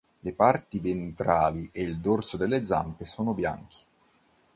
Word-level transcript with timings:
Le 0.21 0.33
parti 0.33 0.79
ventrali 0.79 1.69
e 1.71 1.83
il 1.83 1.97
dorso 1.99 2.35
delle 2.35 2.63
zampe 2.63 3.05
sono 3.05 3.35
bianchi. 3.35 3.83